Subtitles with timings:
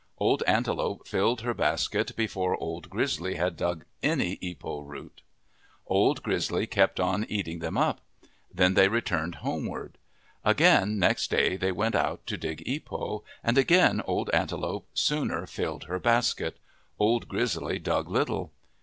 [0.17, 5.21] Old Antelope filled her basket before Old Grizzly had dug any ipo root.
[5.85, 8.01] Old Grizzly kept on eating them up.
[8.51, 9.99] Then they returned homeward.
[10.43, 15.83] Again next day they went out to dig ipo, and again Old Antelope sooner filled
[15.83, 16.57] her basket.
[16.97, 18.51] Old Grizzly dug little.